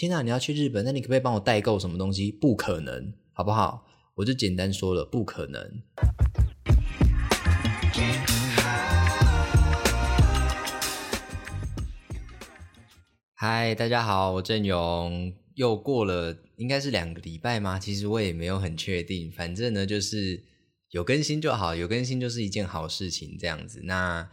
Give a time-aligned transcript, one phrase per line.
[0.00, 2.32] 天啊，你要去日本，那你可不可以帮我代购什么东西？
[2.32, 3.86] 不可能，好不好？
[4.14, 5.82] 我就简单说了，不可能。
[13.34, 15.34] 嗨，大家好，我郑勇。
[15.56, 17.78] 又过了应该是两个礼拜吗？
[17.78, 19.30] 其实我也没有很确定。
[19.30, 20.42] 反正呢，就是
[20.92, 23.36] 有更新就好，有更新就是一件好事情。
[23.38, 24.26] 这样子，那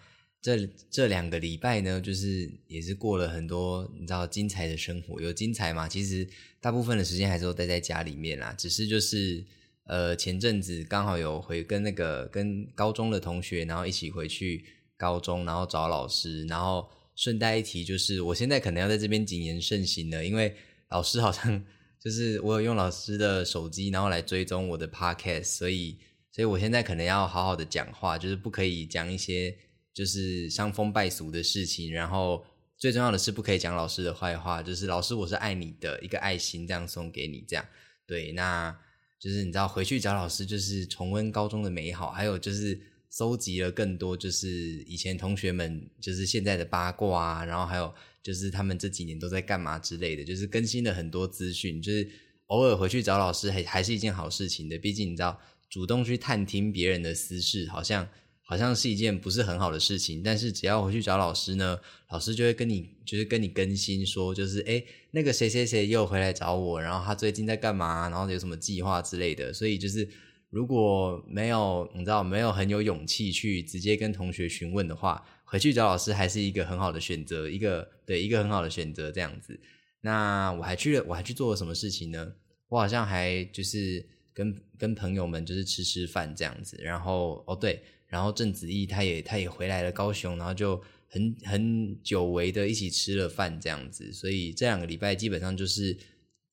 [0.56, 5.20] 这这两个礼拜呢，就是也是过了很多你知道精彩的生活。
[5.20, 5.90] 有精彩吗？
[5.90, 6.26] 其实
[6.62, 8.54] 大部分的时间还是都待在家里面啦。
[8.58, 9.44] 只是就是
[9.84, 14.64] 呃，前阵子刚好有回跟那个跟高中的同学，然后一起回去
[14.96, 20.56] 高中，然后找老师，然后顺带一提，就是我现在可能要在这边谨言慎行了，因为。
[20.90, 21.62] 老师好像
[22.00, 25.98] 就是我有用老师的手机，然后来追踪我的 podcast，所以，
[26.32, 29.54] 所以我现在可能要好好的讲话，就是不可以讲一些
[29.98, 32.46] 就是伤风败俗的事情，然后
[32.78, 37.66] 最重要的是不可以讲老师的坏话，就是老师我是爱你的一个爱心这样送给你，这样
[38.06, 38.78] 对，那
[39.20, 44.48] 就是你知道回去找老师就是重温高中的美好，还有就是搜集了更多就是
[44.86, 47.92] 以前同学们就是现在的八卦啊，然后还有。
[48.24, 52.06] 就是他们这几年都在干嘛之类的，就是更新了很多资讯，就是
[52.48, 54.78] 偶尔回去找老师还还是一件好事情的。
[54.78, 58.06] 毕竟你知道，主动去探听别人的私事，好像
[58.48, 60.24] 好像是一件不是很好的事情。
[60.24, 61.78] 但是只要回去找老师呢，
[62.10, 69.54] 老师就会跟你就是跟你更新说，就是哎那个谁谁谁又回来找我，然后他最近在干嘛，然后有什么计划之类的。
[69.54, 70.10] 所以就是
[70.50, 75.24] 如果没有你知道没有很有勇气去直接跟同学询问的话。
[75.50, 79.58] 回去找老师还是一个很好的选择，一个对一个很好的选择这样子。
[80.02, 82.34] 那我还去了，我还去做了什么事情呢？
[82.68, 86.76] 我好像还就是跟跟朋友们就是吃吃饭这样子。
[86.82, 94.12] 然后哦对，然后郑子毅他也他也回来了高雄，然后就很很久违的一起吃了饭这样子。
[94.12, 95.98] 所以这两个礼拜基本上就是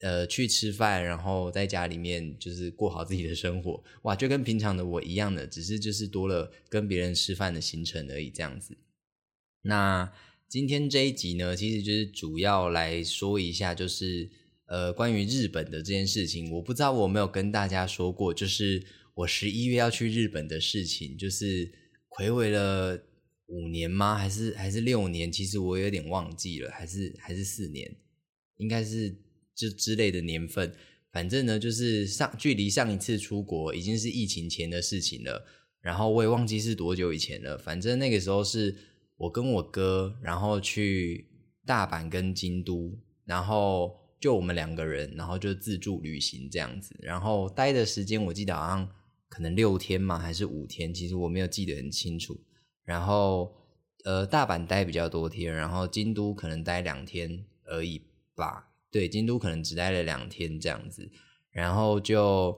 [0.00, 3.82] 呃去吃饭，然后在家里面就是过好自己的生活。
[4.02, 8.76] 哇，就跟平常的我一样的，只是就是多了跟别人吃饭的行程而已这样子。
[9.62, 10.12] 那
[10.48, 14.28] 今天这一集呢，其实就是主要来说一下，就是
[14.66, 16.52] 呃关于日本的这件事情。
[16.52, 21.72] 我不知道我没有跟大家说过，就是我十一月要去日本的事情，就是
[22.08, 23.00] 回违了
[23.46, 24.16] 五年吗？
[24.16, 25.30] 还是还是六年？
[25.30, 27.96] 其实我有点忘记了，还是还是四年？
[28.58, 29.14] 应该是
[29.54, 30.74] 这之类的年份。
[31.12, 35.46] 反正呢，就是上距离上一次出国已经是疫情前的事情了。
[35.80, 37.56] 然后我也忘记是多久以前了。
[37.58, 38.74] 反正那个时候是。
[39.16, 41.24] 我跟我哥，然后去
[41.64, 48.90] 大阪跟京都，然后就我们两个人，然后就自助旅行这样子，然后待的时间我记得好像
[49.34, 52.40] 可能六天嘛，还是五天，其实我没有记得很清楚。
[52.84, 53.52] 然后
[54.04, 58.00] 呃，大阪待比较多天，然后京都可能待两天而已
[58.34, 58.68] 吧。
[58.90, 61.10] 对，京都可能只待了两天这样子，
[61.50, 62.56] 然后就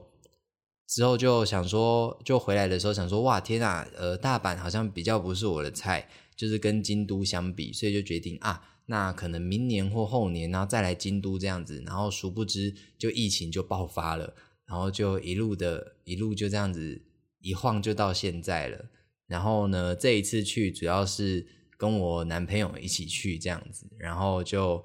[0.85, 6.07] 之后就想说，就回来的时候想说，哇天啊，呃，大阪好像比较不是我的菜。
[6.37, 11.81] 就是跟京都相比，所以就决定啊，那可能明年或后年，然后再来京都这样子。
[11.83, 14.35] 然后殊不知，就疫情就爆发了，
[14.67, 17.01] 然后就一路的一路就这样子
[17.39, 18.85] 一晃就到现在了。
[19.25, 21.47] 然后呢，这一次去主要是
[21.77, 24.83] 跟我男朋友一起去这样子，然后就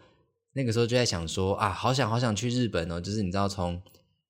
[0.55, 3.83] 那个时候就在想说啊，好想好想去日本哦，就是你知道从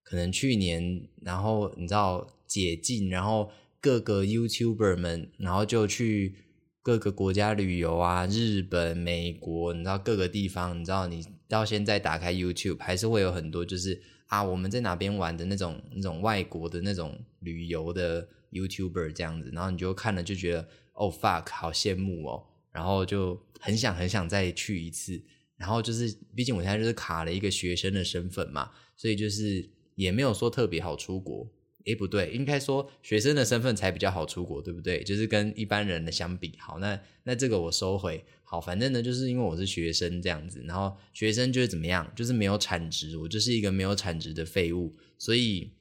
[0.02, 6.36] 可能去年，然后你知道解禁，然后各个 YouTuber 们，然后就去。
[6.84, 14.02] 各个国家旅游啊，日本、美国，你知道各个地方，你知道你到现在打开 YouTube 还是会有很多，就是
[14.32, 25.22] 啊我们在哪边玩的那种那种外国的那种旅游的 YouTuber 这样子，然后你就看了就觉得哦 fuck 好羡慕哦，然后就很想很想再去一次，
[25.58, 31.46] 然后就是毕竟我现在就是卡了一个学生的身份嘛，所以就是也没有说特别好出国。
[31.84, 35.02] 诶，不对，应该说学生的身份才比较好出国，对不对？
[35.02, 38.24] 就是跟一般人的相比，好，那那这个我收回。
[38.44, 44.94] 好，反正呢，就是因为我是学生这样子，然后学生就是怎么样，就是没有产值，我就是一个没有产值的废物。
[45.18, 45.72] 所以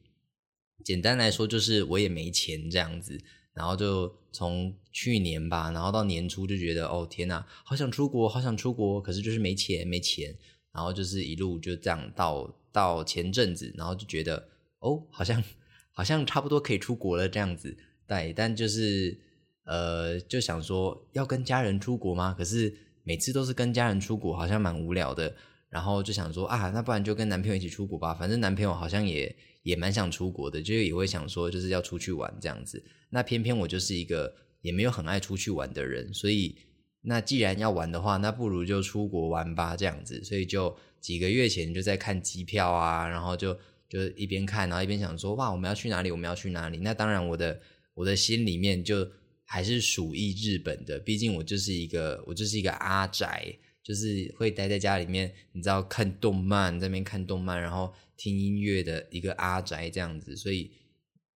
[0.83, 3.19] 简单来说，就是我也没钱这样子。
[3.53, 10.33] 然后就从去年吧，然后到年初就觉得，哦天呐，好想出国，好想出国，可是就是没钱，没钱。
[10.71, 14.47] 然后就是一路就这样到到前阵子，然后就觉得，
[14.79, 15.43] 哦，好像。
[15.93, 17.77] 好像差不多可以出国了这样子，
[18.07, 19.17] 对，但就是
[19.65, 22.35] 呃，就想说要跟家人出国吗？
[22.37, 22.73] 可是
[23.03, 25.35] 每次都是跟家人出国，好像蛮无聊的。
[25.69, 28.13] 然后就想说啊，那不然就跟男朋友一起出国吧。
[28.13, 29.33] 反正男朋友好像也
[29.63, 32.83] 也蛮想出国的，就也会想说就是要出去玩这样子。
[33.09, 36.57] 那偏偏我就是一个也没有很爱出去玩的人，所以
[37.03, 40.21] 那既然要玩的话，那不如就出国玩吧，这样子。
[40.25, 43.57] 所以就几个月前就在看机票啊，然后就
[43.91, 46.09] 就是一边看，然后一边想说，哇，我们要去哪里？
[46.09, 46.77] 我们要去哪里？
[46.77, 47.59] 那当然，我的
[47.93, 49.05] 我的心里面就
[49.43, 53.53] 还是属意日本的，毕竟我就是一个我就是一个阿宅，
[53.83, 60.37] 就是会待在家里面，你知道看动漫，在那边看动漫，然后听音乐的一个阿宅这样子。
[60.37, 60.71] 所以，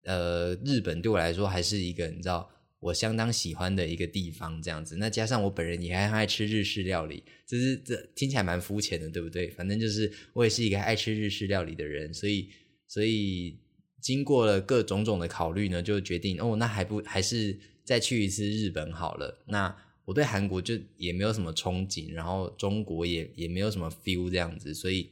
[0.05, 2.49] 呃，日本对我来说还是一个你知道。
[2.85, 4.97] 我相当喜欢的一个地方，这样子。
[4.97, 9.49] 那加上我本人也很爱吃日式料理，这是这听起来蛮肤浅的，对不对？
[9.49, 12.47] 反正就是我也是一个爱吃日式料理的人，所以
[12.87, 13.57] 所以
[13.99, 19.43] 经过了各种种的考虑呢，就决定哦，那还不还是再去一次日本好了。
[19.47, 25.09] 那我对韩国就也没有什么憧憬，然后中国也也没有什么 feel 这样子，所以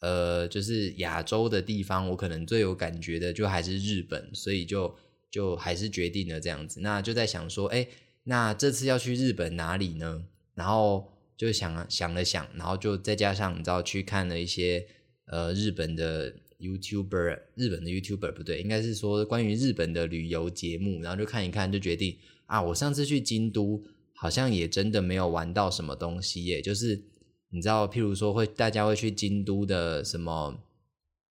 [0.00, 4.94] 呃，就是亚洲的地方，我可能最有感觉的就还是日本，所以就。
[5.36, 7.86] 就还是决定了这样子，那就在想说，哎，
[8.24, 10.24] 那这次要去日本哪里呢？
[10.54, 14.86] 然后就想想了想，然后就再加上你知道去看了一些
[15.26, 22.16] 呃日本的 YouTuber，日本的 YouTuber 不对，应该是说关于日本的旅游节目，然后就看一看，就决定
[22.46, 23.84] 啊，我上次去京都
[24.14, 27.02] 好像也真的没有玩到什么东西耶，就是
[27.50, 30.62] 你知道，譬如说会大家会去京都的什么。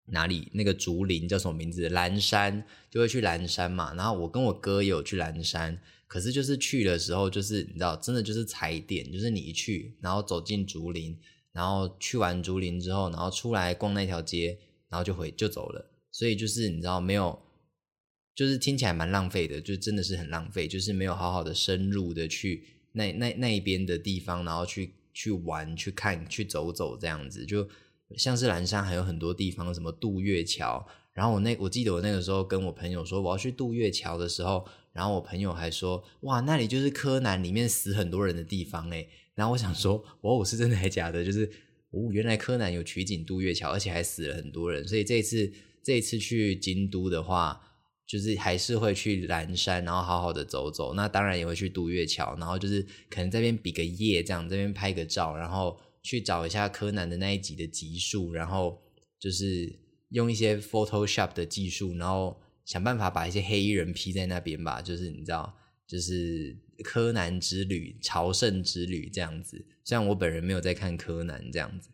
[0.08, 1.90] 哪里那个竹林叫什么名字？
[1.90, 3.94] 蓝山就会去蓝山嘛。
[3.96, 11.18] 然后我跟我哥也有去蓝山，可是就是去的时候，就是你知道，真的就是踩点，就是你一去，然后走进竹林，
[11.52, 14.60] 然后去完竹林之后，然后出来逛那条街，
[14.90, 15.90] 然后就回就走了。
[16.12, 17.42] 所以就是你知道没有，
[18.36, 27.68] 就是听起来蛮浪费的，就真的是很浪费，就是没有好好的深入的去那那那一边的地方，然后去去玩、去看、去走走这样子就。
[28.16, 30.86] 像是蓝山还有很多地方，什么渡月桥。
[31.14, 39.08] 然后我那我记得我那个时候跟我朋友说我要去渡月桥的时候，然后我朋友还说哇，那里就是柯南里面死很多人的地方诶。
[39.34, 41.24] 然后我想说，哦，我是真的还假的？
[41.24, 41.50] 就是
[41.92, 44.86] 哦，原来柯南有取景渡月桥，而且还死了很多人。
[44.86, 47.62] 所以这一次这一次去京都的话，
[48.06, 50.94] 就是还是会去蓝山，然后好好的走走。
[50.96, 55.80] 那当然也会去渡月桥，然后就是可能这边比个耶，这样这边拍个照，然后。
[56.06, 58.80] 去找一下柯南的那一集的集数，然后
[59.20, 59.80] 就是
[60.10, 64.84] 用一些 Photoshop 的技术，然后想办法把一些黑衣人 P 在那边吧。
[64.84, 65.58] 就是你知道，
[65.88, 69.66] 就是柯南之旅、朝圣之旅这样子。
[69.84, 71.90] 虽然我本人没有在看柯南这样子，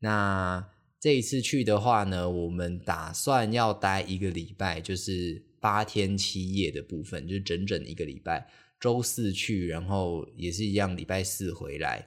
[0.00, 0.62] 那
[1.00, 8.46] 这一次去的话呢，我们打算要待一个礼拜，就是八天七夜的部分，就是整整一个礼拜。
[8.78, 12.06] 周四去，然后也是一样，礼拜四回来，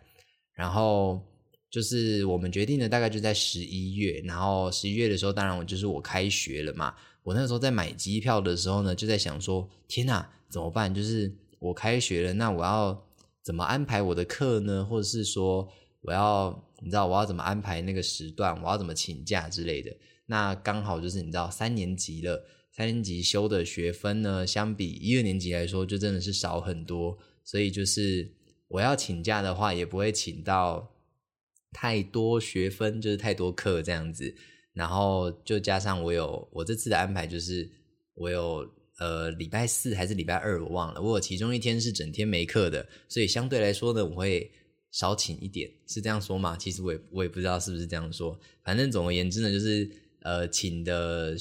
[0.54, 1.26] 然后。
[1.70, 6.94] 就是我们决定的大概就在十一月，然后十一月的时候，当然我就是我开学了嘛。
[7.24, 10.94] 我那时候在买机票的时候呢，就在想说：天哪，怎么办？
[10.94, 11.30] 就是
[11.60, 13.06] 我开学了，那我要
[13.44, 14.86] 怎么安排我的课呢？
[14.86, 15.68] 或者是说，
[16.04, 18.58] 我要你知道我要怎么安排那个时段？
[18.64, 19.94] 我要怎么请假之类的？
[20.26, 27.18] 那刚好就是你知道三年级了，三年级修的学分呢，相比一二年级来说，就真的是少很多。
[27.44, 28.32] 所以就是
[28.70, 30.94] 我要请假的话，也不会请到。
[31.80, 34.34] 太多学分就是太多课这样子，
[34.74, 37.70] 然后就加上我有我这次的安排，就是
[38.16, 44.52] 我有呃礼拜四还是礼拜二我忘了，我有其中一天是整天没课的，所以相对来说呢，我会
[44.90, 46.58] 少请一点，是这样说吗？
[46.58, 49.88] 其实我也我也不知道是不是这样说，反正总而言之呢，就是
[50.24, 51.36] 呃请的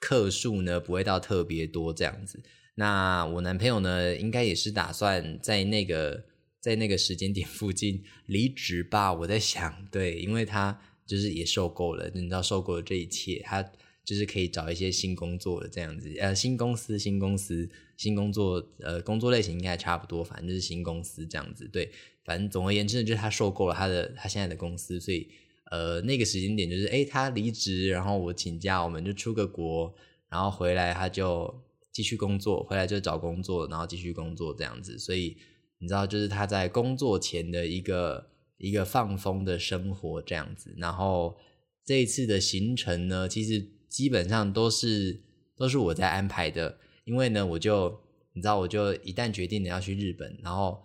[0.00, 2.42] 课数呢不会到特别多这样子。
[2.76, 6.24] 那我男朋友呢，应该也是打算在那个。
[6.64, 13.62] 在那个时间点附近离职吧，我在想，对，因为他就是也受够了，你知道受够了这一切，他
[14.02, 17.68] 就是可以找一些新工作的这样子，呃，新公司、新公司、
[17.98, 21.90] 新工作，呃，工作类型应该差不多，反正就是新公司这样子，对，
[22.24, 25.28] 反正总而言之，就是他受够了他的他现在的公司，所以
[25.70, 29.94] 呃，那个时间点就是，哎，他离职，然后我请假，我们就出个国，
[30.30, 35.36] 然后回来他就继续工作，回来就找工作，然后继续工作这样子，所以。
[35.84, 38.26] 你知道，就是他在工作前的一个
[38.56, 40.74] 一个放风的生活这样子。
[40.78, 41.36] 然后
[41.84, 45.22] 这一次的行程呢，其实基本上都是
[45.54, 46.78] 都是我在安排的。
[47.04, 48.00] 因为呢，我就
[48.32, 50.82] 你知道，我就一旦决定了要去日本，然后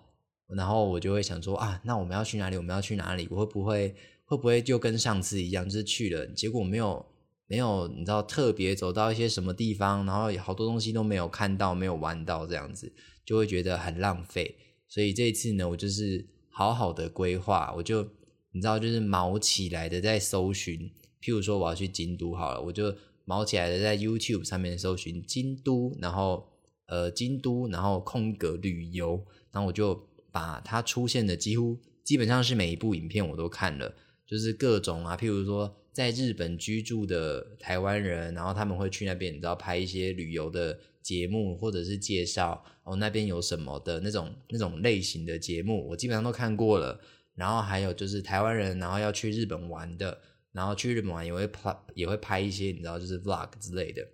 [0.49, 2.57] 然后我就会想说啊，那我们要去哪里？
[2.57, 3.25] 我们要去哪里？
[3.31, 7.05] 我会不会会不会就跟上次一样，就是去了，结果没有
[7.47, 12.91] 没有你知道特别走到一些什么地方，然后好多东西都没有看到，没有玩到这样子，
[13.25, 14.55] 就会觉得很浪费。
[14.89, 18.01] 所以这一次呢，我就是好好的规划，我就
[18.51, 20.91] 你知道，就是毛起来的在搜寻，
[21.21, 22.93] 譬如说我要去京都好了，我就
[23.23, 26.49] 毛起来的在 YouTube 上面搜寻京都，然后
[26.87, 33.93] 呃京都，然后空格旅游，然后我就把它出现的几乎基本上是每一部影片我都看了，
[34.25, 40.79] 就是各种啊，譬如说在日本居住的台湾人，然后他们会去那边，你知道拍一些旅游的
[41.09, 47.01] 节目，或者是介绍哦那边有什么的那种那种类型的节目，我基本上都看过了。
[47.33, 54.07] 然后还有就是台湾人，然后要去日本玩的，然后去日本玩也会拍也会拍一些你知道就是 vlog 之类的，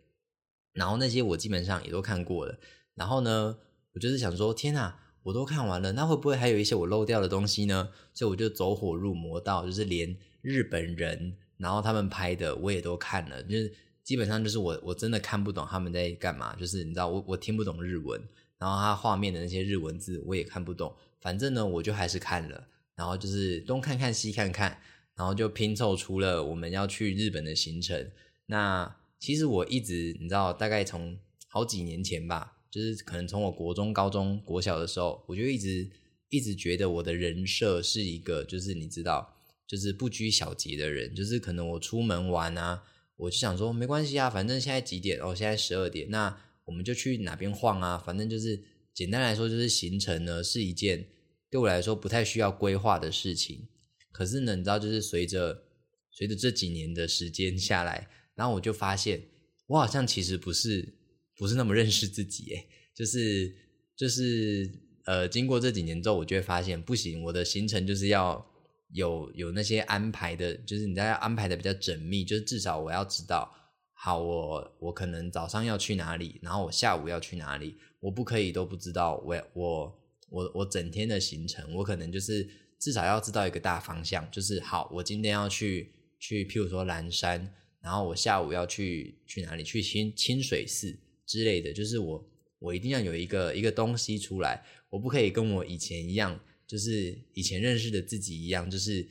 [0.72, 2.58] 然后那些我基本上也都看过了。
[2.94, 3.58] 然后呢，
[3.94, 4.98] 我就是想说，天哪！
[5.24, 7.90] 我都看完了，那会不会还有一些我漏掉的东西呢？
[8.14, 13.74] 所以我就走火入魔到，就是连日本人，然后他们拍的我也都看了，就是
[14.05, 18.21] 基本上就是我我真的看不懂他们在干嘛，就是你知道我我听不懂日文，
[18.57, 24.79] 然后他画面的那些日文字我也看不懂，反正呢我就还是看了，然后就是东看看西看看，
[25.15, 28.12] 然后就拼凑出了我们要去日本的行程。
[28.45, 31.17] 那其实我一直你知道，大概从
[31.50, 32.53] 好几年前吧。
[32.71, 35.89] 就是可能从我国中、高中、国小的时候，我就一直
[36.27, 39.33] 一直觉得我的人设是一个，就是你知道，
[39.65, 41.15] 就是不拘小节的人。
[41.15, 42.83] 就是可能我出门玩啊，
[43.17, 45.19] 我就想说没关系啊，反正现在几点？
[45.19, 47.98] 哦，现在十二点，那我们就去哪边晃啊？
[48.05, 51.07] 反正就是简单来说，就是行程呢是一件
[51.50, 53.67] 对我来说不太需要规划的事情。
[54.12, 55.63] 可是呢，你知道，就是随着
[56.12, 59.22] 随着这几年的时间下来，然后我就发现，
[59.67, 60.95] 我好像其实不是。
[61.38, 63.53] 不是那么认识自己，诶，就是
[63.98, 64.72] 就是
[65.03, 68.50] 呃，经过这几年之后，我就会发现不行，我的行程就是要
[68.92, 73.51] 有有那些安排的，就是你在要安排的比较缜密，就是至少我要知道，
[73.94, 80.00] 好，我我可能早上要去哪里，然后我下午要去哪里，我不可以都不知道，我我
[80.30, 82.48] 我我整天的行程，我可能就是
[82.80, 91.00] 至少要知道一个大方向，就是好，我今天要去去，譬如说蓝山，然后我下午要去去哪里，去清清水寺。
[91.27, 92.24] 之类的，就是我，
[92.60, 99.07] 我一定要有一个一个东西出来，我不可以跟我以前一样，就是以前认识的自己一样，就是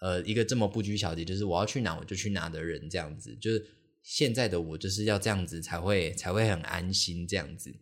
[0.00, 3.66] 呃一个这么不拘小节，就是我要去哪我就去哪的人这样子，就是
[4.02, 7.74] 现在的我就是要这样子才会才会很安心这样子。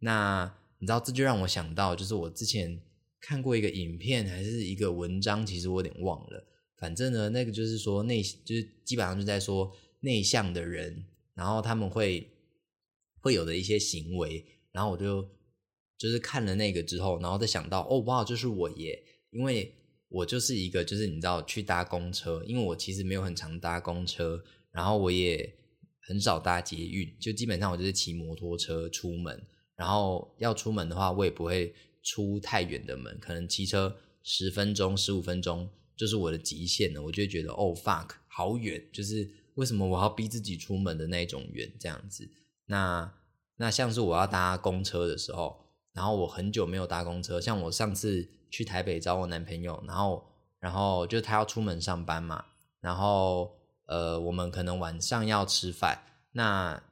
[0.00, 2.80] 那你知道这就让我想到，就是我之前
[3.20, 6.46] 看过一个影片还是一个文章，其实我有点忘了，
[6.78, 12.28] 反正呢那个就是说内就是基本上就在说内向的人，然后他们会。
[13.22, 15.22] 会有的一些行为，然后我就
[16.00, 19.70] 就是看了那个之后，然后再想到，哦，哇，就是我耶，因为
[20.08, 24.42] 我就是一个，就是你知道去搭公车，因为我其实没有很常搭公车，
[24.72, 25.54] 然后我也
[26.00, 42.26] 很少搭捷运，就基本上我就是骑摩托车出门，然后要出门的话，我也不会出太远的门，可能骑车十分钟、十五分钟就是我的极限了，我就觉得，哦，fuck，好远，就是为什么我要逼自己出门的那种远，这样子。
[42.64, 43.12] 那
[43.56, 50.24] 那像是我要搭公车的时候，然后我很久没有搭公车，像我上次去台北找我男朋友，然后
[50.58, 52.44] 然后就他要出门上班嘛，
[52.80, 53.52] 然后
[53.86, 56.82] 呃我们可能晚上要吃饭，那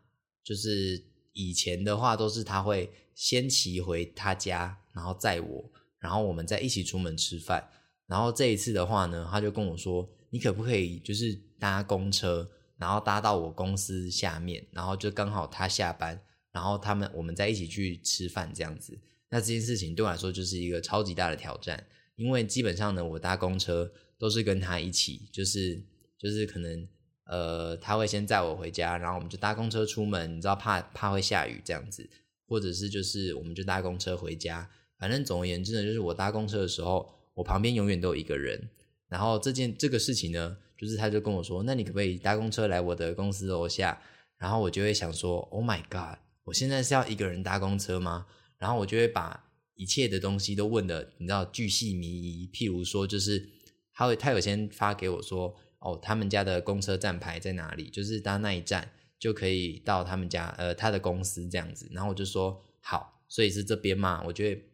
[0.42, 7.68] 就是以前的话都是他会先骑回他家，然后载我，然后我们再一起出门吃饭，
[8.06, 12.50] 然后这一次的话呢，他就跟我说，你可不可以就是搭公车？
[12.76, 18.98] 然后搭到我公司下面，然后就刚好他下班，然后他们我们在一起去吃饭这样子。
[19.30, 21.86] 那这件事情对我来说就是一个超级大的挑战，
[22.16, 25.82] 因为基本上呢，我搭公车都是跟他一起，就是
[26.18, 26.88] 就是可能
[27.24, 32.08] 呃他会先载我回家，然后我们就搭公车出门，你知道怕怕会下雨这样子，
[32.46, 34.70] 或者是就是我们就搭公车回家。
[34.98, 38.68] 反正总而言之呢，就是我搭公车的时候，我旁边永远都有一个人。
[39.08, 40.56] 然后这件这个事情呢。
[40.78, 44.00] 就是他就跟我说，那你可不可以搭公车来我的公司楼下？
[44.36, 46.16] 然后我就会想说，Oh my god，
[46.48, 48.26] 我现在是要一个人搭公车吗？
[48.56, 52.48] 然后我就会把一切的东西都问的，你知道巨细靡遗。
[52.52, 53.48] 譬如说，就是
[53.92, 57.90] 他会他有先发给我说，哦，他们家的公车站牌在哪里？
[57.90, 61.86] 就是搭那一站就可以到他们家呃他的公司这样子。
[61.92, 64.22] 然后我就说好，所以是这边嘛？
[64.26, 64.64] 我就会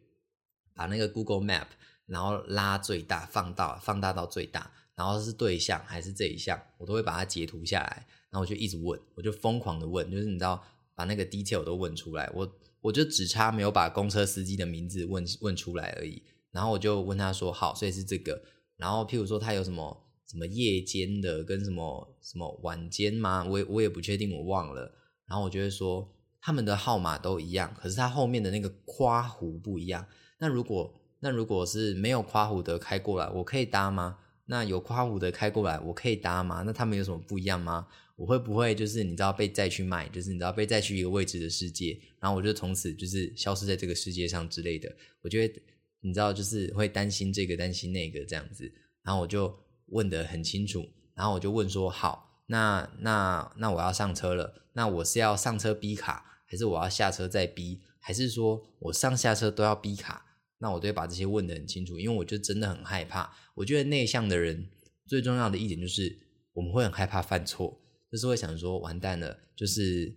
[0.73, 1.67] 把那个 Google Map
[2.05, 4.71] 然后拉最大，放大放大到最大。
[4.95, 10.63] 然后是对象还是这一项，我都会把它截图下来，然后我就一直问，我就疯狂的问，就是你知道
[10.95, 16.23] 把那个 detail 都问出来，我我就只差没有把公车司机的名字问问出来而已。
[16.51, 18.41] 然后我就问他说：“好，所以是这个。”
[18.77, 23.43] 然后譬如说他有什么什么夜间的跟什么什么晚间吗？
[23.43, 24.89] 我我也不确定，我忘了。
[25.27, 26.09] 然后我就会说
[26.39, 30.05] 他们的号码都一样，可是他后面的那个夸弧不一样。
[30.37, 34.17] 那如果那如果是没有夸弧的开过来，我可以搭吗？
[34.45, 36.63] 那有夸虎的开过来，我可以搭吗？
[36.65, 37.87] 那他们有什么不一样吗？
[38.15, 44.95] 我会不会就是你知道被再去卖，就是你知道被再去一个未知的世界，然后我就从此就是消失在这个世界上之类的？
[45.21, 45.61] 我觉得
[46.01, 48.71] 你知道，就是会担心这个担心那个这样子。
[49.03, 60.25] 然后我就问的很清楚，然后我就问说：好，那那那我要上车了，那我是要上车逼卡，还是我要下车再逼，还是说我上下车都要逼卡？
[60.59, 63.35] 那我都会把这些问的很清楚，因为我就真的很害怕。
[63.55, 64.69] 我觉得内向的人
[65.05, 66.17] 最重要的一点就是
[66.53, 67.81] 我们会很害怕犯错，
[68.15, 70.15] 就是会想说完蛋了，就是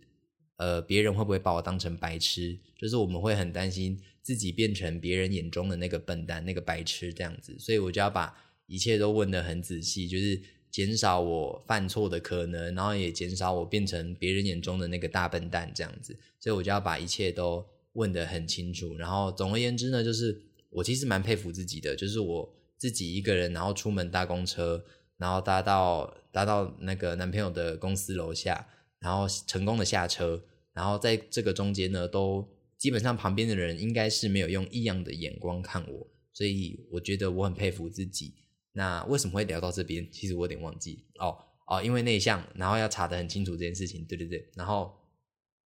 [0.56, 2.56] 呃别人会不会把我当成白痴？
[2.76, 8.32] 就是我们会很担心自己变成别人眼中的那个笨蛋、那个白痴这样子，所以我就要把。
[8.70, 10.38] 一切都问得很仔细，就是
[10.70, 16.14] 减少我犯错的可能，然后也减少我变成别人眼中的那个大笨蛋这样子。
[16.38, 18.94] 所以我就要把一切都问得很清楚。
[18.98, 20.38] 然后总而言之呢，就是
[20.68, 24.84] 我其实蛮佩服自己的，就是我自己一个人，然后出门搭公车，
[25.16, 28.64] 然后搭到搭到那个男朋友的公司楼下，
[29.00, 30.40] 然后成功的下车，
[30.72, 38.36] 然后在这个中间呢，都基本上旁边的人应该是没有用异样的眼光看我，所以我觉得我很佩服自己。
[38.72, 40.08] 那为什么会聊到这边？
[40.12, 44.48] 其实我有点忘记哦哦，因为内向，然后要查得很清楚这件事情，对对对。
[44.54, 44.94] 然后，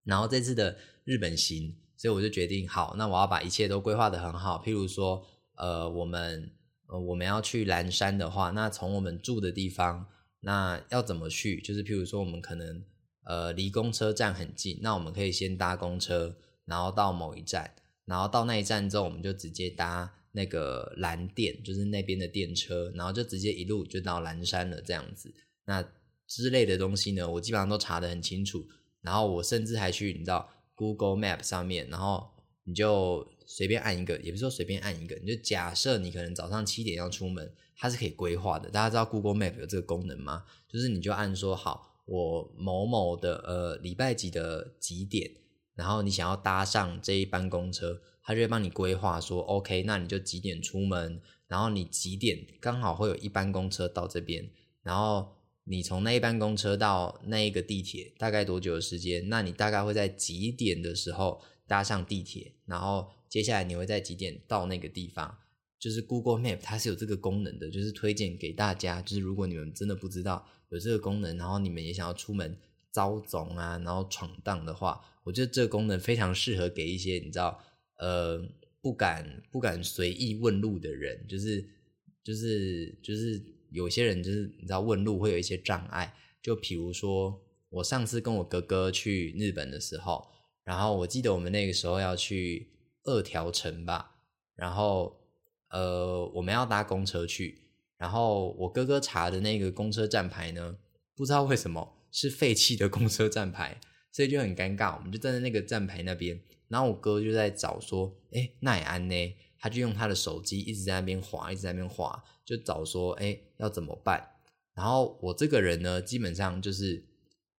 [0.03, 4.59] 然后这次的日本行，所以我就决定，好，那我要把一切都规划的很好。
[4.65, 5.23] 譬如说，
[5.55, 6.51] 呃，我们
[6.87, 10.07] 呃我们要去蓝山的话，那从我们住的地方，
[10.43, 11.59] 那要怎么去？
[11.59, 12.83] 就是譬如说，我们可能
[13.25, 17.73] 呃离公车站很近，那我们可以先搭公车，然后到某一站，
[18.05, 20.13] 然后到那一站之后，我们就直接搭。
[20.35, 25.31] 那个蓝电就是那边的电车，然后就直接一路就到蓝山了，这样子。
[25.65, 25.87] 那
[26.25, 28.65] 之类的东西呢，我基本上都查得很清楚。
[29.01, 32.27] 然后我甚至还去你知道 Google Map 上面，然后
[32.63, 38.69] 你就随便按一个，也不是说随便按一个，你就假设你可能早上七点要出门，它是可以规划的。
[38.69, 40.43] 大家知道 Google Map 有这个功能吗？
[40.67, 45.31] 就是你就按说好，我某某的呃礼拜几的几点，
[45.75, 48.01] 然后你想要搭上这一班公车。
[48.25, 54.49] 他就会帮你规划说，OK，那你就几点出门，然后你几点刚好会有一班公车到这边，
[54.81, 55.27] 然后
[55.65, 59.27] 你从那一班公车到那一个地铁大概多久的时间？
[59.27, 62.53] 那你大概会在几点的时候搭上地铁？
[62.65, 65.39] 然后接下来你会在几点到那个地方？
[65.83, 72.57] 就是 Google Map 它是有这个功能的，就是推荐给大家，就是如果你们真的不知道有这个功能，然后你们也想要出门
[72.93, 77.61] 招总啊，然后闯荡的话，我觉得这个功能非常适合给一些你知道。
[77.99, 78.41] 呃，
[78.81, 81.63] 不敢不敢随意问路的人，就是
[82.23, 83.41] 就是就是
[83.71, 90.27] 有些人就是你知道问路会有一些障碍，就比如说我上次跟我哥哥去日本的时候，
[90.65, 92.67] 然后我记得我们那个时候要去
[93.03, 94.15] 二条城吧，
[94.55, 95.22] 然后
[95.73, 97.59] 呃我们要搭公车去，
[97.97, 100.77] 然后我哥哥查的那个公车站牌呢，
[101.15, 103.81] 不知道为什么是废弃的公车站牌，
[104.11, 106.39] 所以就很尴尬，我们就站在那个站牌那边。
[106.69, 109.35] 然后我哥就在找说，哎，奈安呢？
[109.59, 114.21] 他就用他的手机一直在那边滑，一直在那边滑，就找说，哎，要怎么办？
[114.75, 117.05] 然后我这个人呢，基本上就是，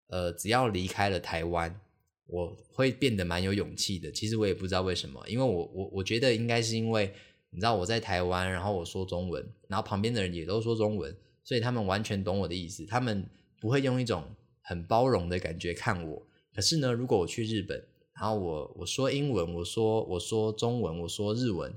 [0.07, 1.79] 呃，只要离开了台湾，
[2.25, 4.11] 我会变得蛮有勇气的。
[4.11, 7.13] 其实我也不知道为什么，因为我我我觉得应该是因为，
[7.53, 13.25] 你知道我在台湾，然后我说中文，然后旁边的人也都说中文，所以他们完全懂我的意思，他们
[13.61, 14.23] 不会用一种
[14.61, 16.21] 很包容的感觉看我。
[16.53, 17.77] 可是呢，如果我去日本，
[18.15, 21.73] 然后我我说英文，我说我说中文，我说日文，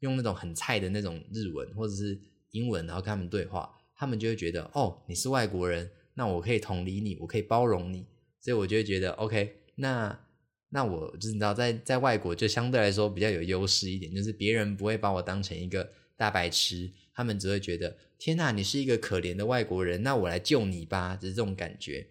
[0.00, 2.18] 用那种很菜的那种日文或者是
[2.50, 8.06] 英文，然后跟他们对话，他们就会觉得哦，你是外国人，那我可以同理你，我可以包容你，
[8.40, 10.18] 所以我就会觉得 OK，那
[10.70, 22.06] 那我就知道在在外国就相对来说比较有优势一点，就是别人不会把我当成一个大白痴，他们只会觉得天呐，你是一个可怜的外国人，那我来救你吧，就是这种感觉，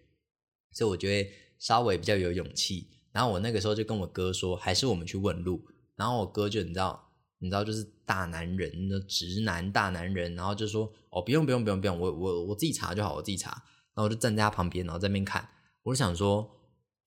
[0.72, 2.88] 所以我觉得稍微比较有勇气。
[3.12, 5.60] 然后我那个时候就跟我哥说，还是我们去问路。
[5.96, 13.50] 然后我哥就你知道，你知道就是大男人的直男大男人，然后就说哦不用不用不用不用，我我我自己查就好，我自己查。
[13.50, 15.48] 然后我就站在他旁边，然后在那边看。
[15.82, 16.48] 我就想说，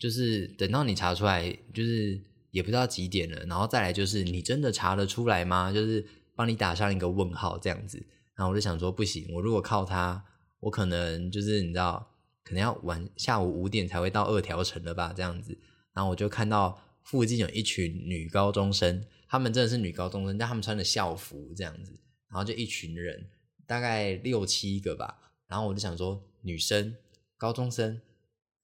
[0.03, 5.71] 就是等到你查出来，就是也不知道几点了，然后再来就是你真的查得出来吗？
[5.71, 8.05] 就是帮你打上一个问号这样子。
[8.35, 10.21] 然后我就想说不行，我如果靠他，
[10.59, 12.05] 我可能就是你知道，
[12.43, 15.57] 可能要晚下午五点才会到二条城了吧这样子。
[15.93, 21.97] 然后我就看到附近有一群女高中生，她们真的是女高中生，但她们穿的校服这样子，
[22.29, 23.25] 然后就一群人，
[23.65, 25.31] 大概六七个吧。
[25.47, 26.93] 然后我就想说，女生、
[27.37, 28.01] 高中生、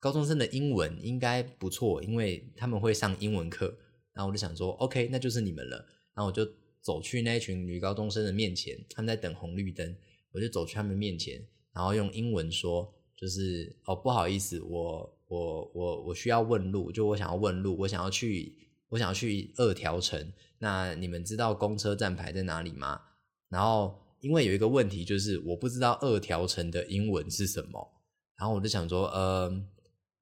[0.00, 3.72] 高中生的英文应该不错，因为他们会上英文课。
[4.12, 5.76] 然后我就想说，OK，那就是你们了。
[6.14, 6.44] 然后我就
[6.80, 9.96] 走去那群女高中生的面前，他们在等红绿灯，
[10.32, 11.40] 我就走去他们面前，
[11.72, 15.16] 然后用英文说，就是哦，不好意思，我。
[15.30, 18.52] 我我我需要问路，就我想要问路，我想要去
[18.88, 23.00] 我想要去二条城，那你们知道公车站牌在哪里吗？
[23.48, 27.92] 然后因为有一个问题就是我不知道二条城的英文是什么，
[28.36, 29.64] 然后我就想说，呃。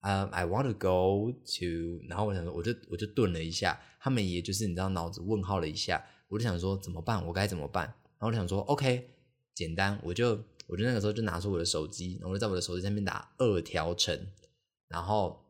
[0.01, 7.85] 呃，I want to go to，然后我想说，我就我就顿了一下，他们也就是你知道脑子问号了一下，我就想说怎么办，我该怎么办？
[7.85, 9.11] 然后我想说，OK，
[9.55, 14.29] 简单，我就我就那个时候就拿出我的手机，然后我在我的手机上面打二条城，
[14.87, 15.45] 然后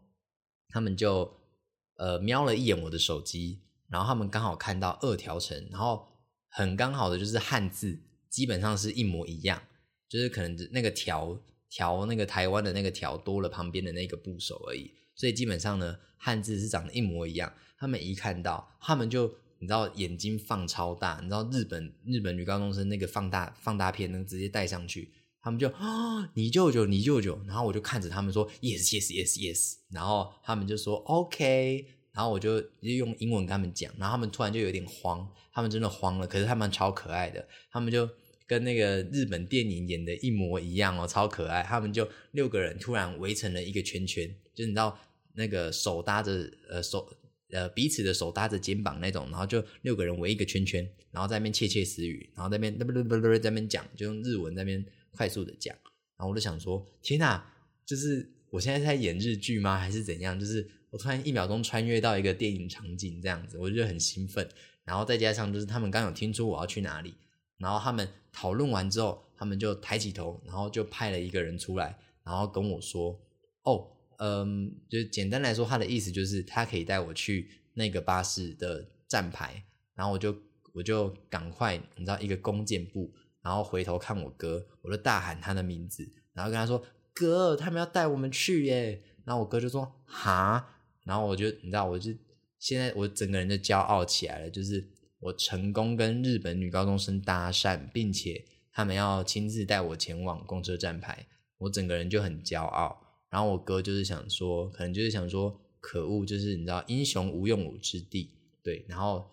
[0.68, 1.30] 他们就
[1.96, 6.08] 呃瞄了一眼我的手机，然后他们刚好看到二条城，然后
[6.48, 7.98] 很刚好的就是汉字
[8.30, 9.62] 基本上是一模一样，
[10.08, 11.38] 就是可能那个条。
[11.70, 17.52] 调那个台湾的那个条多了旁边的那个部首而已，所以基本上呢，汉字是长得一模一样。
[17.78, 38.08] 他们一看到，他们就你知道眼睛放超大，你知道日本日本女高中生那个放大放大片能直接带上去，他们就啊你舅舅你舅舅，然后我就看着他们说 yes yes yes yes，然后他们就说 OK，然后我就就用英文跟他们讲，然后他们突然就有点慌，他们真的慌了，可是他们超可爱的，他们就。
[38.48, 41.62] 跟那个日本电影演的一模一样哦，超可爱。
[41.62, 44.98] 他们就六个人突然围成了一个圈圈，就你知道
[45.34, 47.06] 那个手搭着呃手
[47.50, 55.76] 呃彼此的手搭着肩膀那种，然后就六个人围一个圈圈，然后在那边窃窃私语，然后在那边嘚嘚嘚嘚在那边讲，就用日文在那边快速的讲。
[56.16, 57.52] 然后我就想说，天哪，
[57.84, 59.78] 就是我现在在演日剧吗？
[59.78, 60.40] 还是怎样？
[60.40, 64.48] 就是我突然一秒钟穿越到一个电影场景这样子，我就很兴奋。
[64.84, 67.14] 然后再加上就是他们刚有听出我要去哪里。
[67.58, 73.20] 然后他们讨论完之后，他们就抬起头，然后就派了一个人出来，然后跟我说
[73.64, 79.64] ：“哦，嗯，就简单来说，他的意思就是他可以带我去那个巴士的站牌。”
[79.96, 80.36] 然后我就
[80.72, 86.80] 我就赶快，你知道，一个弓箭步，然后回头看我哥，我就大喊他的名字，然后跟他说
[87.12, 92.12] ：“哥，他们要带我们去耶！”然后我哥就说：“哈！”然后我就你知道，我就
[92.60, 94.88] 现在我整个人就骄傲起来了，就是。
[95.20, 101.26] 我成功跟日本女高中生搭讪，并且他们要亲自带我前往公车站牌，
[101.58, 103.04] 我整个人就很骄傲。
[103.28, 108.30] 然后我哥就是想说，可能就是想说，可恶，就是你知道，英雄无用武之地，
[108.62, 108.84] 对。
[108.88, 109.28] 然后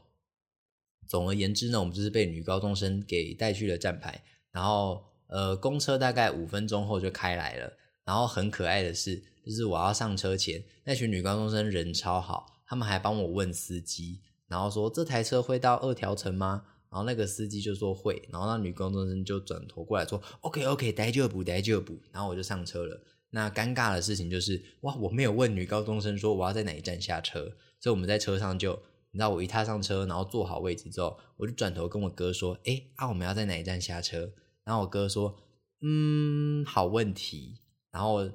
[1.07, 4.23] 总而言之呢，我们就是被女高中生给带去了站牌。
[4.51, 7.71] 然后呃，公车大概五分钟后就开来了。
[8.03, 14.19] 然后很可爱的是，就是我要上车前，那群女高中生人超好，他们还帮我问司机。
[14.47, 16.63] 然后说这台车会到二条城吗？
[16.89, 21.99] 然后那个司机就说会，然后那女高中生就转头过来说 OK OK，待就补，待就补。
[22.13, 23.03] 然后我就上车了。
[23.31, 27.41] 那尴尬的事情就是哇，我没有问女高中生说我要在哪一站下车，
[27.81, 28.71] 所以我们在车上就
[29.11, 34.31] 你知道，我一踏上车，然后坐好位置之后，我就转头跟我哥说，哎啊，我们要在哪一站下车？
[34.63, 35.35] 然后我哥说，
[35.81, 37.59] 嗯，好问题。
[37.91, 38.31] 然后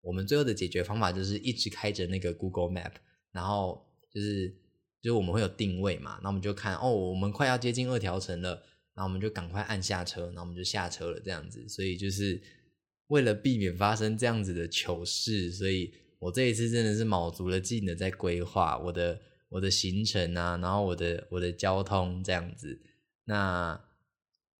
[0.00, 2.94] 我们最后的解决方法就是一直开着那个 Google Map，
[3.30, 4.56] 然后就是。
[5.02, 8.50] 就我们会有定位嘛，那我们就看哦，我们快要接近二条城了，
[8.94, 11.66] 然后我们就赶快按下车，然后我们就下车了这样子。
[11.68, 12.38] 所以就是
[13.06, 22.78] 为了避免发生这样子的糗事，所以我这一次真的是卯足了劲的在规划我的我的行程啊，然后我的我的交通这样子。
[23.24, 23.80] 那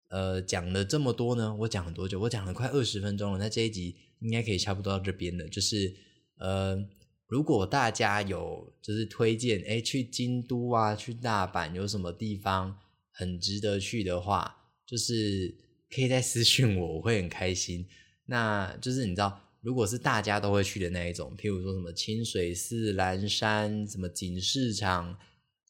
[0.09, 2.18] 呃讲了这么多呢，我讲了多久？
[2.18, 5.46] 我讲了快二十分钟了，那这一集应该可以差不多到这边了。
[5.48, 5.94] 就是
[6.38, 6.83] 呃。
[7.31, 12.77] 如果大家有就是推荐，哎，去京都啊，去大阪有什么地方
[13.12, 14.53] 很值得去的话，
[14.85, 15.55] 就是
[15.88, 17.87] 可以再私信我，我会很开心。
[18.27, 25.16] 那就是你知道，如果是大家都会去的那一种，譬如说什么清水寺、蓝山、什么锦市场，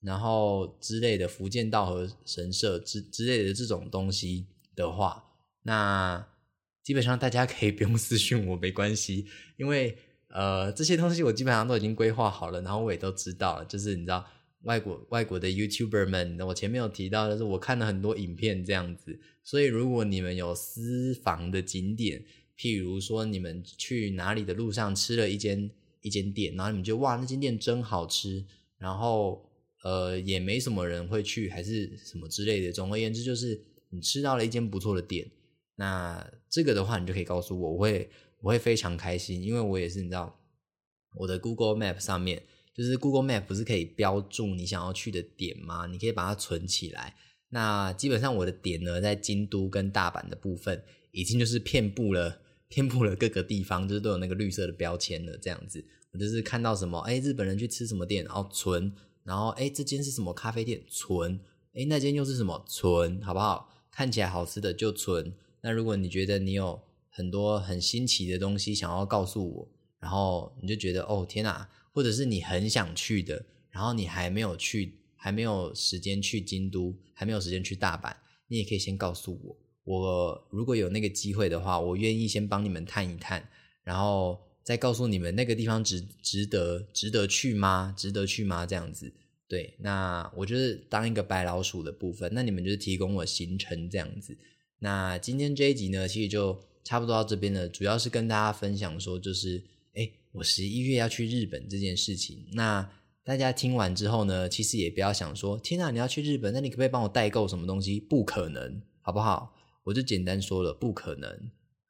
[0.00, 5.22] 然后之类的福建道和神社之之类的这种东西的话，
[5.64, 6.26] 那
[6.82, 9.26] 基本上大家可以不用私信我，没关系，
[9.58, 9.94] 因为。
[10.32, 13.64] 呃，这些东西我基本上都已经规划好了，然后我也都知道了。
[13.64, 14.24] 就是你知道，
[14.62, 19.18] 外国外国的 YouTuber 们，我前面有提到，就是我看了很多影片这样子。
[19.42, 22.24] 所以如果你们有私房的景点，
[22.56, 25.68] 譬如说你们去哪里的路上吃了一间
[26.00, 28.44] 一间店，然后你们就哇，那间店真好吃，
[28.78, 29.44] 然后
[29.82, 32.70] 呃也没什么人会去，还是什么之类的。
[32.70, 35.28] 总而言之，就是你吃到了一间不错的店，
[35.74, 38.08] 那这个的话，你就可以告诉我，我会。
[38.42, 40.40] 我会非常开心，因为我也是你知道，
[41.16, 42.42] 我的 Google Map 上面，
[42.74, 45.86] 就是 Google Map 不是可以标注你想要去的点吗？
[45.86, 47.14] 你可以把它存起来。
[47.50, 55.36] 那基本上我的点呢，在京都跟大阪的部分，已经就是遍布了，遍布了各个地方，就是都有那个绿色的标签了。
[55.36, 58.92] 这样子，我就是看到什么，哎，日本人去吃什么店，然后存，
[59.24, 61.40] 然后哎，这间是什么咖啡店，存，
[61.74, 63.68] 哎，那间又是什么，存，好不好？
[63.90, 65.34] 看起来好吃的就存。
[65.62, 66.80] 那如果你觉得你有
[67.20, 69.68] 很多很新奇的东西想要告诉我，
[70.00, 78.16] 然后你就觉得哦天哪，或者是你很想去的，然后你还没有去，还没有时间去京都，还没有时间去大阪，
[78.48, 79.54] 你也可以先告诉我。
[79.84, 83.46] 我如果有那个机会的话，我愿意先帮你们探一探，
[83.84, 87.94] 然后再告诉你们那个地方值值得值得去吗？
[87.98, 88.64] 值得去吗？
[88.64, 89.12] 这样子，
[89.46, 94.34] 对，那我就是当一个白老鼠的部分，那你们就是提供我行程这样子。
[94.78, 96.58] 那今天这一集呢，其实就
[96.90, 99.62] 差不多到这边了，主要是跟大家分享说，就是
[99.94, 102.44] 哎，我十一月要去日本这件事情。
[102.54, 102.90] 那
[103.22, 108.00] 大家听完之后呢，其实也不要想说，天哪，你要去日本，那你可不可以帮我代购什么东西？
[108.00, 109.54] 不可能，好不好？
[109.84, 111.30] 我就简单说了，不可能，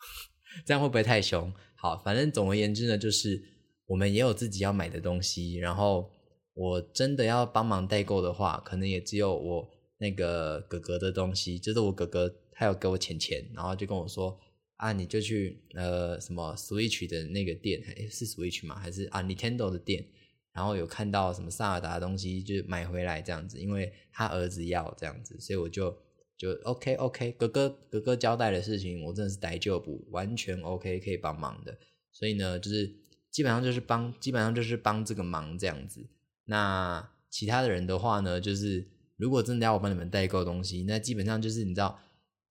[0.66, 1.50] 这样会不会太凶？
[1.76, 3.42] 好，反正总而言之呢，就是
[3.86, 6.10] 我们也有自己要买的东西，然后
[6.52, 14.38] 我真的要帮忙代购的话，可能也只有我那个哥哥的东西，就是我哥哥他要给我钱钱，然后就跟我说
[14.80, 18.76] 啊，你就去呃什么 Switch 的那个店，诶是 Switch 吗？
[18.78, 20.04] 还是啊 Nintendo 的店？
[20.52, 25.96] 然后有看到什么萨尔达的东西，就买回来这样子，因为他儿子要这样子，所以我就。
[26.40, 31.78] 就 OK OK，哥哥哥哥交代的事情，我真的是逮就补，完全 OK 可以帮忙的。
[32.10, 32.90] 所以呢，就是
[33.30, 36.00] 基本上就是帮，基本上就是帮这个忙这样子。
[36.46, 38.88] 那其他的人的话呢，就是
[39.18, 42.00] 如果真的要我帮你们代购东西，那基本上就是你知道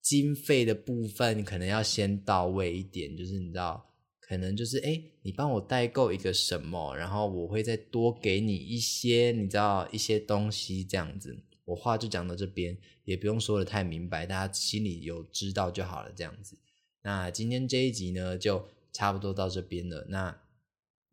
[0.02, 3.84] 经费的部分可能要先到位一点，就是你知道
[4.20, 11.36] 可能就是哎，你帮我代购一个什么，然后我会再多给你一些，你知道一些东西这样子。
[11.64, 16.10] 我话就讲到这边，也不用说的太明白，大家心里有知道就好了。
[16.16, 16.58] 这样子，
[17.02, 20.06] 那今天这一集呢，就差不多到这边了。
[20.08, 20.36] 那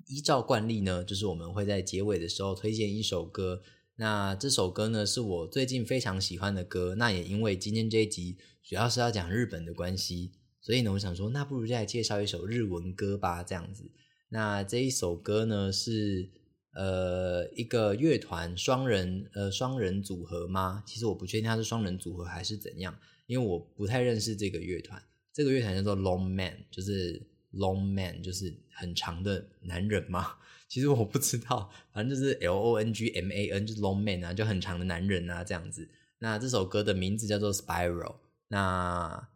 [0.08, 3.62] 依照惯例呢，就是我们会在结尾的时候推荐一首歌。
[3.98, 6.96] 那这首歌呢，是我最近非常喜欢的歌。
[6.96, 13.42] 那也因为今天这一集主要是要讲日本的关系，所以呢，我想说，那不如再介绍一首日文歌吧。
[13.42, 13.90] 这样子，
[14.30, 16.30] 那这一首歌呢是。
[16.74, 20.84] 呃，一个乐团双人呃双人组合吗？
[20.86, 25.02] 其实我不确定他是双人组合还是怎样，因为我不太认识这个乐团。
[25.34, 27.20] 这个乐团叫做 Long Man，就是
[27.54, 30.36] Long Man，就是很长的男人吗？
[30.68, 35.90] 其实我不知道，反正就是 L O N G M A N，就是 Long Man 啊，就很长的男人啊这样子。
[36.20, 38.18] 那这首歌的名字叫做 Spiral，
[38.50, 39.30] 那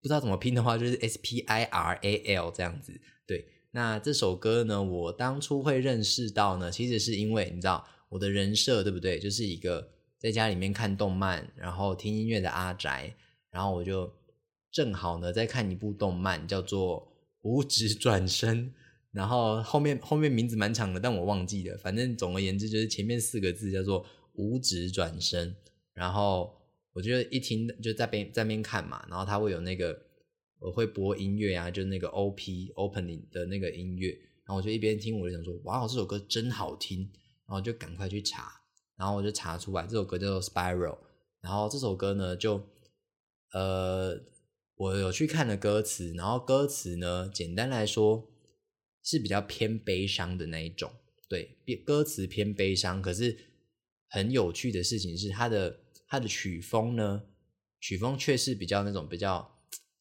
[0.00, 3.46] 不知道怎么拼的话，就是 S P I R A L 这样子，对。
[3.72, 9.18] 那这首歌呢，我当初会认识到呢，其实是因为你知道我的人设对不对？
[9.18, 13.14] 就是一个在家里面看动漫，然后听音乐的阿宅，
[13.50, 14.10] 然后我就
[14.72, 17.02] 正好呢在看一部动漫叫做
[17.42, 18.66] 《五指转身》，
[19.12, 21.76] 然后后面后面名字蛮长的，但我忘记了。
[21.76, 25.50] 反正总而言之，就是前面四个字叫做《五指转身》，
[25.92, 26.57] 然后
[26.92, 30.06] 我觉得一听就在边在边看嘛，然后他会有那个。
[30.60, 34.08] 我会播音乐啊，就那个 O P opening 的那个音乐，
[34.44, 37.08] 然后我就一边听，我就想说，哇，这首歌真好听，
[37.46, 38.60] 然后就赶快去查，
[38.96, 40.98] 然后我就查出来这首歌叫做 Spiral，
[41.40, 42.60] 然后这首歌呢，就
[43.52, 44.20] 呃，
[44.74, 48.28] 我有去看了歌词，然后歌词呢，简单来说
[49.04, 50.90] 是比较偏悲伤的那一种，
[51.28, 53.38] 对，歌词偏悲伤，可是
[54.08, 57.22] 很有趣的事情是，它的它的曲风呢，
[57.78, 59.54] 曲风却是比较那种比较。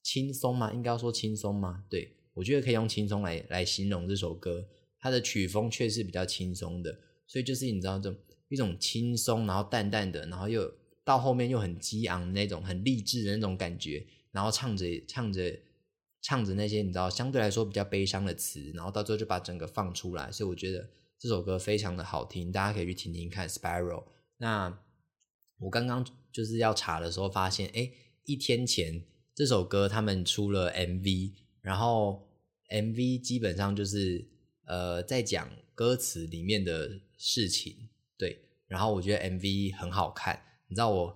[0.03, 0.71] 轻松吗？
[0.71, 1.83] 应该说轻松吗？
[1.89, 4.65] 对我觉得可以用轻松来来形容这首歌。
[4.97, 8.17] 它的曲风却是比较轻松的，所以就是你知道这种
[8.47, 15.59] 一种轻松，然后淡淡的，然后又到后面又很激昂那种很励志的那种感觉，然后唱着唱着
[16.21, 20.31] 唱着那些你知道相对来说比较悲伤的词，然后到最后就把整个放出来。
[20.31, 20.89] 所以我觉得
[21.19, 23.49] 这首歌非常的好听，大家可以去听听看。
[23.49, 24.05] Spiral。
[24.37, 24.79] 那
[25.59, 27.91] 我刚刚就是要查的时候发现，哎，
[28.25, 29.03] 一天前。
[29.35, 32.27] 这首歌他们出了 MV，然后
[32.71, 34.27] MV 基本上就是
[34.65, 38.39] 呃在讲歌词里面的事情，对。
[38.67, 41.15] 然后我觉得 MV 很好看，你知道我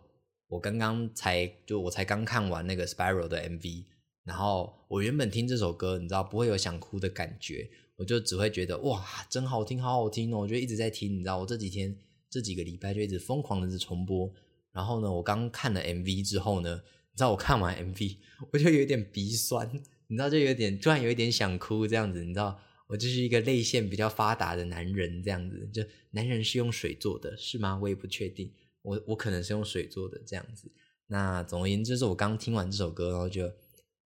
[0.50, 3.86] 我刚刚才就我才刚看完那个 Spiral 的 MV，
[4.24, 10.42] 然后我原本听这首歌，你知道不会有想哭的感觉，我就只会觉得哇真好听，好好听哦！
[10.42, 11.98] 我就一直在听，你知道我这几天
[12.32, 14.34] 这几个礼拜就一直疯狂的在重播。
[14.72, 16.82] 然后呢，我刚看了 MV 之后呢。
[17.14, 18.18] 你知道我看完 MV，
[18.54, 19.70] 我就有点鼻酸，
[20.08, 27.78] 你知道就有点突然有一点想哭这样子，你知道我就是一个泪腺比较发达的男人这样子，就男人是用水做的，是吗？
[27.82, 28.50] 我也不确定，
[28.82, 30.72] 我我可能是用水做的这样子。
[31.08, 33.52] 那总而言之，是我刚听完这首歌，然后就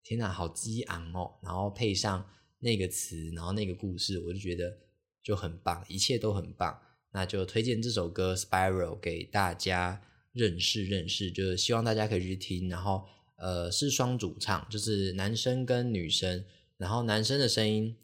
[0.04, 4.76] 天哪，好激昂哦，然后配上那个词，然后那个故事，我就觉得
[5.22, 6.76] 就很棒，一切都很棒。
[7.16, 10.04] 那就推荐这首歌《Spiral》给大家。
[10.36, 12.68] 认识认识，就是希望大家可以去听。
[12.68, 13.06] 然后，
[13.38, 16.44] 呃，是双主唱，就是男生跟女生。
[16.76, 17.96] 然后男生的声音，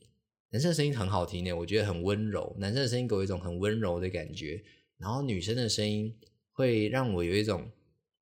[0.52, 2.56] 男生的声音很好听的，我觉得很温柔。
[2.58, 4.64] 男生的声音给我一种很温柔的感觉。
[4.98, 6.18] 然后女生的声音
[6.54, 7.70] 会让我有一种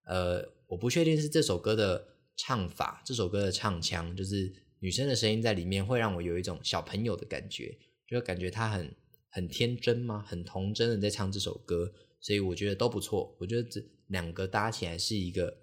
[0.06, 2.04] 呃，我不确定是这首歌的
[2.36, 8.92] 唱法，这首歌的唱腔，就是女生的声音在里面会让我有一种小朋友的感觉，就感觉她很
[9.30, 10.24] 很天真吗？
[10.28, 13.36] 很童真的在唱这首歌，所以我觉得都不错。
[13.40, 15.56] 我觉得这两个搭起来是一个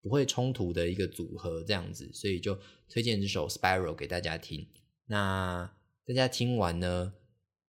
[0.00, 2.58] 不会冲突的一个组合，这样子，所以就
[2.88, 4.66] 推荐这首《Spiral》给大家听。
[5.06, 5.74] 那
[6.06, 7.14] 大家听完呢，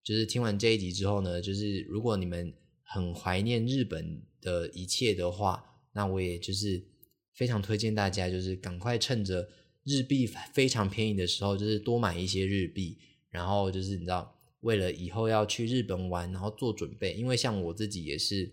[0.03, 6.85] 就是听完这一集之后呢，就是如果你们很怀念日本的一切的话，那我也就是
[7.33, 9.49] 非常推荐大家，就是赶快趁着
[9.85, 12.99] 日币非常便宜的时候，就是多买一些日币，
[13.31, 17.14] 然后就是你知道，为了以后要去日本玩，然后做准备。
[17.14, 18.53] 因为像我自己也是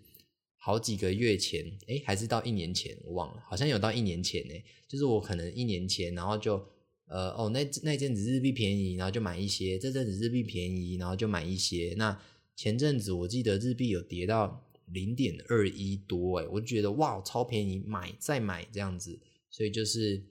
[0.57, 4.53] 好几个月前，哎，还是到一年前，我忘了，好像有到一年前呢。
[4.87, 6.63] 就是我可能一年前，然后就。
[7.07, 11.93] 呃哦，那那阵子日币便宜，然后就买一些；这阵子日币便宜，然后就买一些。
[11.97, 12.17] 那
[12.55, 19.19] 前阵子我记得日币有跌到零点二一多，哎，我就觉得哇，超便宜，买再买这样子。
[19.49, 20.23] 所以就是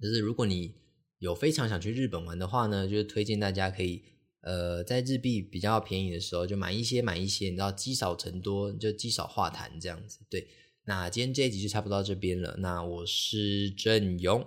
[0.00, 0.74] 就是如果你
[1.20, 4.02] 有非常想去日本玩的话呢，就是推荐大家可以
[4.42, 10.20] 呃在日币比较便宜的时候就买一些买一些，你知道积少成多，就积少化痰这样子。
[10.28, 10.46] 对，
[10.84, 12.56] 那今天这一集就差不多到这边了。
[12.58, 14.46] 那我是郑勇。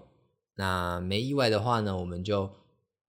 [0.57, 2.49] 那没意外的话呢，我们就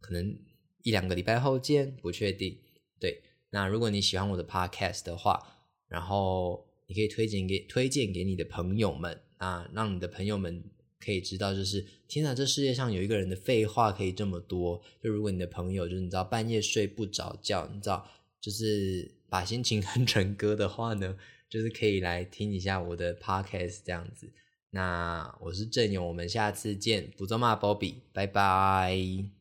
[0.00, 0.36] 可能
[0.82, 2.58] 一两个礼拜后见，不确定。
[2.98, 5.40] 对，那如果你喜欢我的 podcast 的话，
[5.88, 10.64] 然后你可以推荐给推荐给你的朋友们啊，让你的朋友们
[10.98, 14.82] 可以知道，就是天哪，这世界上有一个人的废话可以这么多。
[15.02, 18.08] 就如果你的朋友就是你知道半夜睡不着觉，你知道
[18.40, 21.16] 就是把心情哼成歌的话呢，
[21.48, 24.30] 就是可以来听一下我的 podcast 这样子。
[24.70, 29.35] 那我是郑勇，我们下次见，不做骂 Bobby，拜拜。